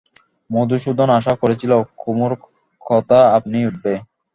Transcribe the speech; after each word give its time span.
মধুসূদন 0.49 1.09
আশা 1.09 1.33
করেছিল, 1.41 1.71
কুমুর 1.97 2.33
কথা 2.81 3.19
আপনিই 3.37 3.67
উঠবে। 3.69 3.93